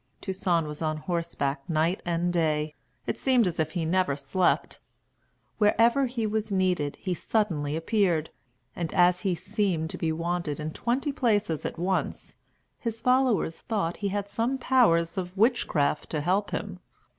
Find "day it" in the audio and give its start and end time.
2.33-3.19